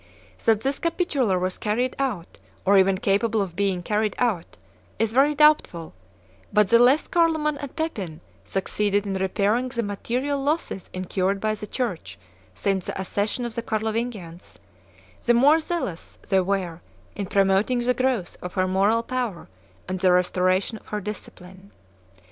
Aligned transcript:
That 0.45 0.61
this 0.61 0.79
capitular 0.79 1.37
was 1.39 1.59
carried 1.59 1.95
out, 1.99 2.39
or 2.65 2.75
even 2.75 2.97
capable 2.97 3.39
of 3.39 3.55
being 3.55 3.83
carried 3.83 4.15
out, 4.17 4.57
is 4.97 5.13
very 5.13 5.35
doubtful; 5.35 5.93
but 6.51 6.69
the 6.69 6.79
less 6.79 7.07
Carloman 7.07 7.59
and 7.59 7.75
Pepin 7.75 8.19
succeeded 8.43 9.05
in 9.05 9.13
repairing 9.13 9.69
the 9.69 9.83
material 9.83 10.41
losses 10.41 10.89
incurred 10.91 11.39
by 11.39 11.53
the 11.53 11.67
Church 11.67 12.17
since 12.55 12.87
the 12.87 12.99
accession 12.99 13.45
of 13.45 13.53
the 13.53 13.61
Carlovingians, 13.61 14.57
the 15.25 15.35
more 15.35 15.59
zealous 15.59 16.17
they 16.27 16.39
were 16.41 16.81
in 17.15 17.27
promoting 17.27 17.81
the 17.81 17.93
growth 17.93 18.37
of 18.41 18.53
her 18.53 18.67
moral 18.67 19.03
power 19.03 19.49
and 19.87 19.99
the 19.99 20.11
restoration 20.11 20.79
of 20.79 20.87
her 20.87 20.99
discipline. 20.99 21.69